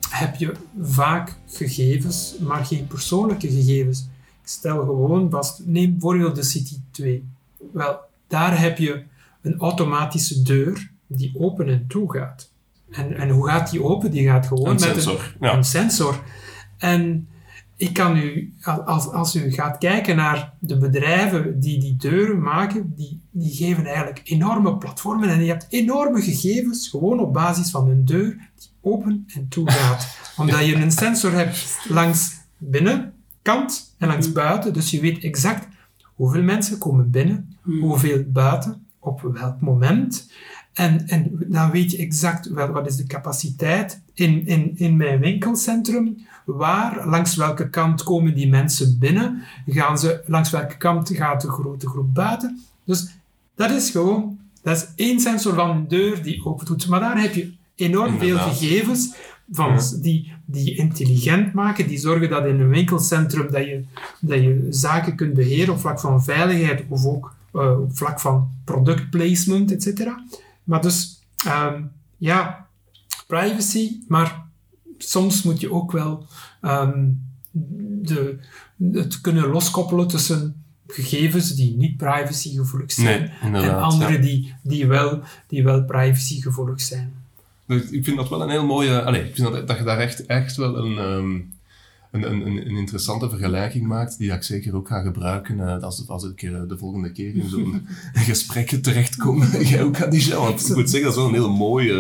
[0.10, 0.52] heb je
[0.82, 4.00] vaak gegevens, maar geen persoonlijke gegevens.
[4.42, 7.24] Ik stel gewoon vast, neem bijvoorbeeld de City 2.
[7.74, 7.98] Wel,
[8.28, 9.04] daar heb je
[9.42, 12.52] een automatische deur die open en toe gaat.
[12.92, 14.12] En, en hoe gaat die open?
[14.12, 15.58] Die gaat gewoon Een met sensor, een, ja.
[15.58, 16.24] een sensor.
[16.78, 17.28] En
[17.78, 18.54] ik kan u,
[18.86, 23.86] als, als u gaat kijken naar de bedrijven die die deuren maken, die, die geven
[23.86, 28.70] eigenlijk enorme platformen en je hebt enorme gegevens gewoon op basis van een deur die
[28.82, 30.18] open en toe gaat.
[30.38, 35.68] Omdat je een sensor hebt langs binnenkant en langs buiten, dus je weet exact
[36.14, 40.32] hoeveel mensen komen binnen, hoeveel buiten, op welk moment.
[40.76, 45.20] En, en dan weet je exact wel, wat is de capaciteit in, in, in mijn
[45.20, 51.42] winkelcentrum, waar, langs welke kant komen die mensen binnen, gaan ze, langs welke kant gaat
[51.42, 52.60] de grote groep buiten.
[52.84, 53.08] Dus
[53.56, 56.88] dat is gewoon, dat is één sensor van een deur die open doet.
[56.88, 59.16] Maar daar heb je enorm veel gegevens
[59.52, 59.82] van, Ja.
[60.02, 63.84] die, die intelligent maken, die zorgen dat in een winkelcentrum dat je,
[64.20, 68.48] dat je zaken kunt beheren op vlak van veiligheid of ook eh, op vlak van
[68.64, 70.24] productplacement, et cetera.
[70.66, 71.82] Maar dus, ehm,
[72.18, 72.68] ja,
[73.28, 74.46] privacy, maar
[74.98, 76.26] soms moet je ook wel
[76.62, 77.10] ehm,
[78.02, 78.40] de,
[78.92, 84.20] het kunnen loskoppelen tussen gegevens die niet privacygevoelig zijn Nee, en andere ja.
[84.20, 87.14] die, die, wel, die wel privacygevoelig zijn.
[87.66, 89.04] Dus Ik vind dat wel een heel mooie...
[89.04, 91.40] Allee, ik vind dat, dat je daar echt, echt wel een, ehm,
[92.24, 96.24] een, een, een interessante vergelijking maakt, die ik zeker ook ga gebruiken eh, als, als
[96.24, 99.44] ik eh, de volgende keer in zo'n gesprek terechtkom.
[99.72, 100.38] Jij ook, Khadija?
[100.40, 101.94] Want ik moet zeggen, dat is wel een heel mooie,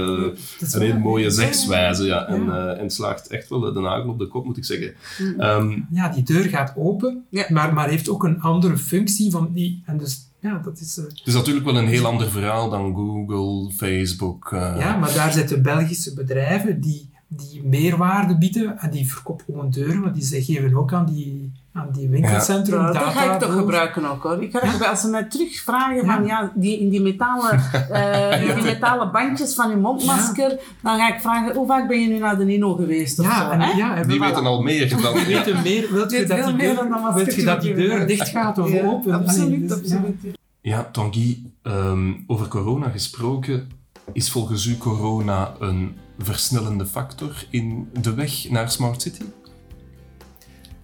[0.71, 2.03] een heel mooie zegswijze.
[2.03, 2.27] Ja.
[2.27, 4.93] En, eh, en slaagt echt wel de nagel op de kop, moet ik zeggen.
[5.37, 7.45] Ehm, Ja, die deur gaat open, Ja.
[7.49, 9.83] maar, maar heeft ook een andere functie van die...
[9.85, 10.97] En dus, ja, dat is...
[10.97, 14.51] eh, het is natuurlijk wel een heel ander verhaal dan Google, Facebook.
[14.51, 19.69] eh, Ja, maar daar zitten Belgische bedrijven die, die meerwaarde bieden en die verkopen gewoon
[19.69, 23.05] deuren, want die ze geven ook aan die, aan die winkelcentrum Ja, data.
[23.05, 24.43] dat ga ik toch gebruiken ook hoor.
[24.43, 24.89] Ik ga gebruiken.
[24.89, 27.59] Als ze mij terugvragen van ja, die, in die metalen,
[27.91, 31.99] eh, in die metalen bandjes van je mondmasker, dan ga ik vragen hoe vaak ben
[32.01, 33.71] je nu naar de Nino geweest of Ja, zo, en, hè?
[33.71, 35.13] ja, en Die weten al meer dan...
[35.25, 35.87] Die weten meer.
[35.93, 38.71] Wilt je dat die meer deur, dan wilt je dat die deur dicht gaat of
[38.71, 39.13] Ja, open?
[39.13, 39.95] Absoluut, dus, ja.
[39.95, 40.37] absoluut.
[40.61, 43.67] Ja, Tanguy, ehm, over corona gesproken,
[44.13, 49.23] is volgens u corona een versnellende factor in de weg naar Smart City?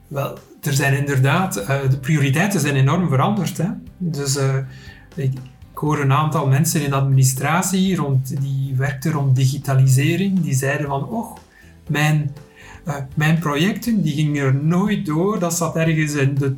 [0.07, 3.57] Wel, er zijn inderdaad, eh, de prioriteiten zijn enorm veranderd.
[3.57, 3.67] Hè?
[3.97, 4.55] Dus eh,
[5.15, 5.31] ik,
[5.73, 11.07] hoor een aantal mensen in de administratie rond, die werkten rond digitalisering, die zeiden van,
[11.07, 11.37] oh,
[11.87, 12.31] mijn,
[12.85, 16.55] eh, mijn projecten die gingen er nooit door, dat zat ergens in de,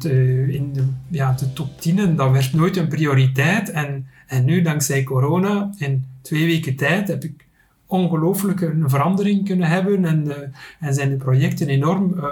[0.54, 3.72] in de, ja, de top 10 en dat werd nooit een prioriteit.
[3.72, 7.48] En, en nu, dankzij corona, in twee weken tijd heb ik
[7.94, 12.26] ongelooflijk een verandering kunnen hebben en, eh, en zijn de projecten enorm eh,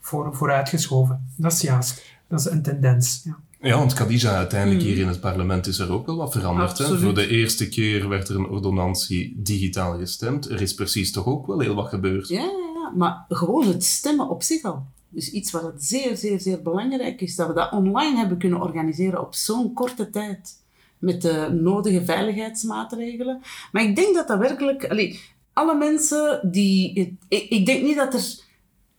[0.00, 1.26] voor, vooruitgeschoven.
[1.36, 2.04] Dat is juist.
[2.28, 3.22] Dat is een tendens.
[3.24, 3.38] Ja.
[3.60, 6.78] Ja, want Khadija, uiteindelijk hier in het parlement is er ook wel wat veranderd.
[6.78, 6.98] Hè?
[6.98, 10.50] Voor de eerste keer werd er een ordonnantie digitaal gestemd.
[10.50, 12.28] Er is precies toch ook wel heel wat gebeurd.
[12.28, 14.86] Ja, ja, ja, maar gewoon het stemmen op zich al.
[15.08, 18.60] Dus iets wat het zeer, zeer, zeer belangrijk is, dat we dat online hebben kunnen
[18.60, 20.61] organiseren op zo'n korte tijd.
[21.02, 23.42] Met de nodige veiligheidsmaatregelen.
[23.72, 25.12] Maar ik denk dat dat werkelijk...
[25.52, 27.16] alle mensen die...
[27.28, 28.38] Ik, ik denk niet dat er...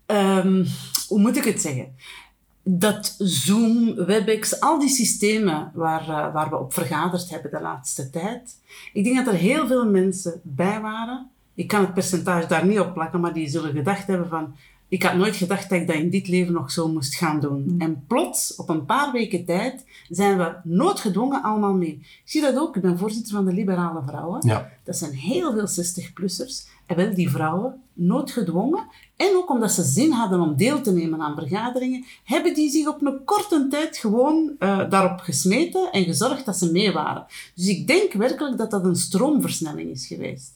[0.06, 0.66] ehm,
[1.08, 1.96] hoe moet ik het zeggen?
[2.64, 8.10] Dat Zoom, WebEx, al die systemen waar, eh, waar we op vergaderd hebben de laatste
[8.10, 8.58] tijd.
[8.94, 11.30] Ik denk dat er heel veel mensen bij waren.
[11.54, 14.56] Ik kan het percentage daar niet op plakken, maar die zullen gedacht hebben van...
[14.94, 17.76] Ik had nooit gedacht dat ik dat in dit leven nog zo moest gaan doen.
[17.78, 22.00] En plots, op een paar weken tijd, zijn we noodgedwongen allemaal mee.
[22.02, 22.76] Ik zie dat ook.
[22.76, 24.48] Ik ben voorzitter van de Liberale Vrouwen.
[24.48, 24.70] Ja.
[24.84, 26.68] Dat zijn heel veel 60-plussers.
[26.86, 31.22] En wel, die vrouwen, noodgedwongen, en ook omdat ze zin hadden om deel te nemen
[31.22, 36.46] aan vergaderingen, hebben die zich op een korte tijd gewoon eh, daarop gesmeten en gezorgd
[36.46, 37.26] dat ze mee waren.
[37.56, 40.52] Dus ik denk werkelijk dat dat een stroomversnelling is geweest.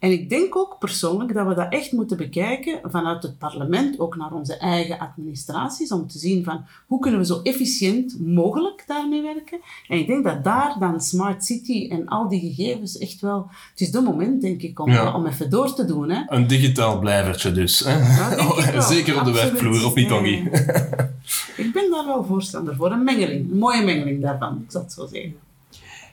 [0.00, 4.16] En ik denk ook persoonlijk dat we dat echt moeten bekijken vanuit het parlement, ook
[4.16, 9.22] naar onze eigen administraties, om te zien van hoe kunnen we zo efficiënt mogelijk daarmee
[9.22, 9.60] werken.
[9.88, 13.46] En ik denk dat daar dan Smart City en al die gegevens echt wel...
[13.70, 15.14] Het is de moment, denk ik, om, Ja.
[15.14, 16.10] om even door te doen.
[16.10, 16.22] Hè.
[16.26, 17.80] Een digitaal blijvertje dus.
[17.84, 17.98] Hè?
[17.98, 18.80] Ja.
[18.94, 19.50] Zeker op de Absoluut.
[19.60, 20.48] werkvloer, of niet, Ja, Tanguy?
[20.52, 21.10] ja.
[21.56, 22.90] Ik ben daar wel voorstander voor.
[22.92, 25.34] Een mengeling, een mooie mengeling daarvan, ik zal het zo zeggen.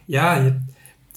[0.05, 0.57] Ja, je-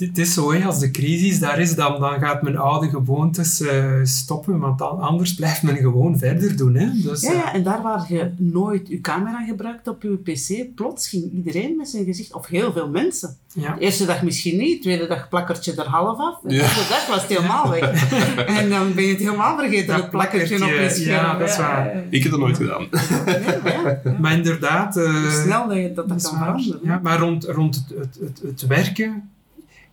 [0.00, 3.60] het is zo, hè, als de crisis daar is, dan, dan gaat mijn oude gewoontes
[3.60, 6.74] eh, stoppen, want dan, anders blijft men gewoon verder doen.
[6.74, 6.86] Hè.
[7.02, 10.74] Dus, Ja, eh, ja, en daar waar je nooit je camera gebruikt op je pc,
[10.74, 13.36] plots ging iedereen met zijn gezicht, of heel veel mensen.
[13.54, 13.74] ja.
[13.74, 16.40] De eerste dag misschien niet, de tweede dag plakkertje er half af.
[16.42, 16.60] De Ja.
[16.60, 17.88] derde dag was het helemaal weg.
[18.60, 21.24] En dan ben je het helemaal vergeten, Dat het plakkertje op je plakkertje, scherm.
[21.26, 22.04] ja, dat is waar.
[22.10, 22.86] Ik heb dat nooit gedaan.
[23.26, 24.16] Ja, ja.
[24.20, 24.96] Maar inderdaad...
[24.96, 26.80] eh, Hoe snel dat je dat, dat Dat is kan veranderen.
[26.82, 29.30] Ja, maar rond, rond het, het, het, het werken,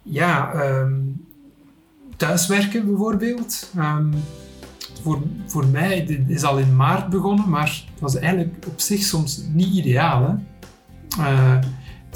[0.10, 0.94] ja, ehm,
[2.18, 3.72] thuiswerken bijvoorbeeld.
[3.78, 4.14] ehm,
[5.02, 9.02] voor, voor mij, dit is al in maart begonnen, maar dat is eigenlijk op zich
[9.02, 10.22] soms niet ideaal.
[10.28, 10.34] Hè?
[11.24, 11.60] Eh,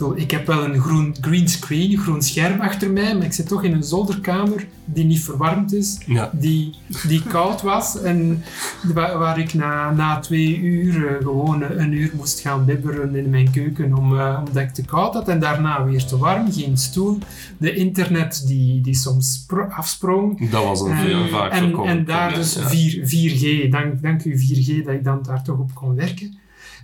[0.10, 3.48] ik heb wel een groen green screen, een groen scherm achter mij, maar ik zit
[3.48, 6.30] toch in een zolderkamer die niet verwarmd is Ja.
[6.34, 6.76] die,
[7.08, 8.44] die koud was en
[8.94, 13.30] waar, waar ik na, na twee uur eh, gewoon een uur moest gaan bibberen in
[13.30, 16.78] mijn keuken om, eh, omdat ik te koud had en daarna weer te warm, geen
[16.78, 17.18] stoel.
[17.58, 20.50] De internet die, die soms spro- afsprong.
[20.50, 22.68] Dat was een veel En- vaak en, en daar dus ja.
[22.70, 26.38] 4, 4G, dank, dank u 4G dat ik dan daar toch op kon werken.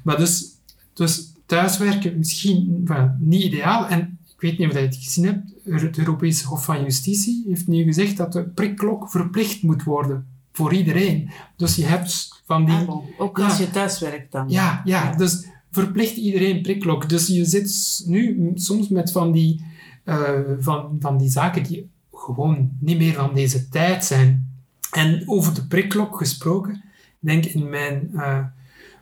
[0.04, 0.46] Maar dus,
[0.94, 2.88] dus thuiswerken misschien
[3.20, 3.88] niet ideaal.
[3.88, 7.68] En ik weet niet of je het gezien hebt, het Europese Hof van Justitie heeft
[7.68, 11.30] nu gezegd dat de prikklok verplicht moet worden voor iedereen.
[11.56, 12.76] Dus je hebt van die...
[12.76, 12.98] Ah.
[13.18, 13.64] Ook als Ja.
[13.66, 14.50] je thuis werkt dan.
[14.50, 17.10] Ja, ja, dus verplicht iedereen prikklok.
[17.10, 19.66] Dus je zit nu soms met van die,
[20.04, 20.30] eh,
[20.60, 24.50] van, van die zaken die gewoon niet meer van deze tijd zijn.
[24.92, 26.84] En over de prikklok gesproken,
[27.20, 28.40] denk in mijn, eh,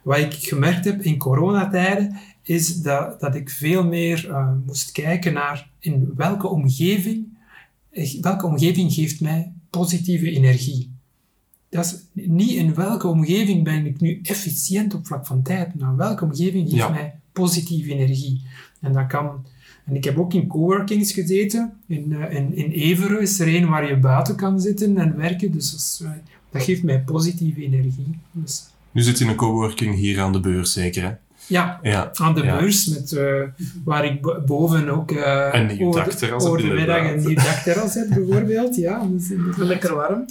[0.01, 5.33] wat ik gemerkt heb in coronatijden, is dat, dat ik veel meer eh, moest kijken
[5.33, 7.25] naar in welke omgeving,
[7.89, 10.93] eh, welke omgeving geeft mij positieve energie.
[11.69, 15.95] Dat is niet in welke omgeving ben ik nu efficiënt op vlak van tijd, maar
[15.95, 16.89] welke omgeving geeft Ja.
[16.89, 18.41] mij positieve energie.
[18.81, 19.45] En dat kan...
[19.85, 21.73] En ik heb ook in coworkings gezeten.
[21.87, 25.51] In, eh, in, in Everen is er een waar je buiten kan zitten en werken.
[25.51, 26.01] Dus dat, is,
[26.49, 28.17] dat geeft mij positieve energie.
[28.31, 31.11] Dus, Nu zit je in een coworking hier aan de beurs, zeker hè?
[31.47, 32.11] Ja, Ja.
[32.13, 32.57] aan de Ja.
[32.59, 33.41] beurs, met, eh,
[33.83, 37.19] waar ik bo- boven ook eh Een nieuw over, dakterras over heb, de middag een
[37.25, 38.75] nieuw dakterras heb, bijvoorbeeld.
[38.75, 39.57] Ja, dus inderdaad.
[39.67, 40.25] Lekker warm.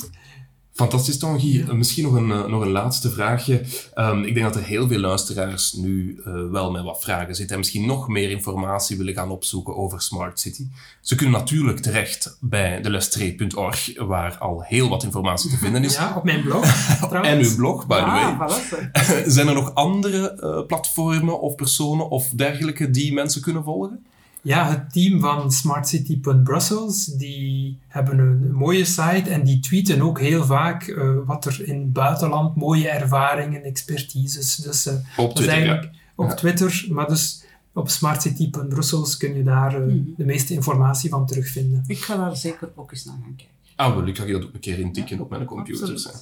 [0.74, 1.64] Fantastisch, Tanguy.
[1.72, 3.64] Misschien nog een, eh, nog een laatste vraagje.
[3.94, 7.54] Ehm, ik denk dat er heel veel luisteraars nu eh, wel met wat vragen zitten
[7.54, 10.66] en misschien nog meer informatie willen gaan opzoeken over Smart City.
[11.00, 15.94] Ze kunnen natuurlijk terecht bij delestre.org, waar al heel wat informatie te vinden is.
[15.96, 16.64] ja, op mijn blog.
[17.22, 19.24] En uw blog, by the way.
[19.36, 24.04] Zijn er nog andere eh, platformen of personen of dergelijke die mensen kunnen volgen?
[24.44, 30.44] Ja, het team van smartcity.brussels, die hebben een mooie site en die tweeten ook heel
[30.44, 34.56] vaak eh, wat er in het buitenland, mooie ervaringen, expertises.
[34.56, 35.84] Dus eh, Op Twitter, ja.
[36.14, 36.34] op Ja.
[36.34, 41.84] Twitter, maar dus op smartcity.brussels kun je daar eh, de meeste informatie van terugvinden.
[41.86, 43.52] Ik ga daar zeker ook eens naar gaan kijken.
[43.76, 46.16] Ah, wel, ik ga je dat ook een keer intikken op mijn computer.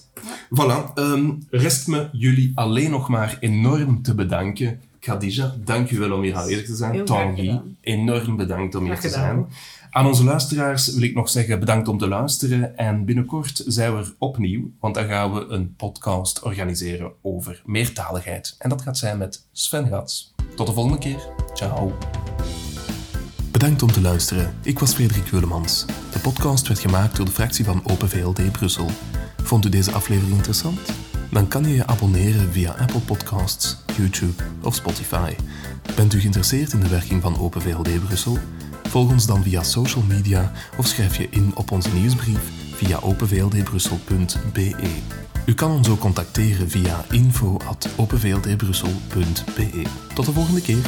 [0.61, 0.93] Voilà.
[0.95, 4.81] ehm, rest me jullie alleen nog maar enorm te bedanken.
[5.03, 6.93] Khadija, dank u wel om hier aanwezig te zijn.
[6.93, 9.47] Heel graag Tanguy, enorm bedankt om hier te zijn.
[9.91, 12.77] Aan onze luisteraars wil ik nog zeggen bedankt om te luisteren.
[12.77, 18.55] En binnenkort zijn we er opnieuw, want dan gaan we een podcast organiseren over meertaligheid.
[18.59, 20.35] En dat gaat zijn met Sven Gats.
[20.55, 21.29] Tot de volgende keer.
[21.55, 21.93] Ciao.
[23.53, 24.55] Bedankt om te luisteren.
[24.63, 25.87] Ik was Frederik Willemans.
[26.13, 28.89] De podcast werd gemaakt door de fractie van Open VLD Brussel.
[29.43, 30.81] Vond u deze aflevering interessant?
[31.33, 35.35] Dan kan je je abonneren via Apple Podcasts, YouTube of Spotify.
[35.97, 38.39] Bent u geïnteresseerd in de werking van Open VLD Brussel?
[38.83, 44.75] Volg ons dan via social media of schrijf je in op onze nieuwsbrief via openvldbrussel.be.
[45.47, 49.83] U kan ons ook contacteren via info.openvldbrussel.be.
[50.15, 50.87] Tot de volgende keer.